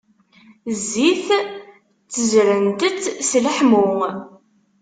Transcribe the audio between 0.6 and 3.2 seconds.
Zzit ttezzrent-t